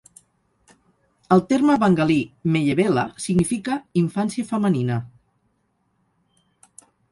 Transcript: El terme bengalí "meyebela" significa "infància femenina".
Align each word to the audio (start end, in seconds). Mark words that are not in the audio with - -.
El 1.35 1.43
terme 1.51 1.75
bengalí 1.83 2.15
"meyebela" 2.55 3.03
significa 3.27 3.77
"infància 4.03 4.49
femenina". 4.51 4.99